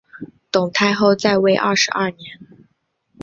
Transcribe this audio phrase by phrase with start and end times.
[0.51, 2.39] 董太后在位二十二年。